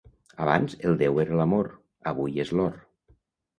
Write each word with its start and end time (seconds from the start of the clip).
Abans 0.45 0.73
el 0.91 0.97
déu 1.01 1.19
era 1.25 1.37
l'amor, 1.41 1.71
avui 2.15 2.43
és 2.47 2.57
l'or. 2.61 2.83